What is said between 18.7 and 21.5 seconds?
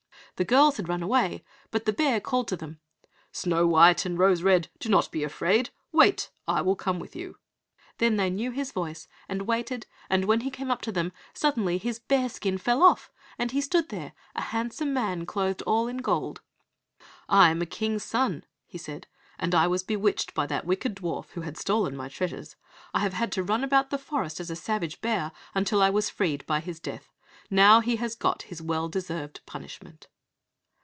said, "and I was bewitched by that wicked dwarf, who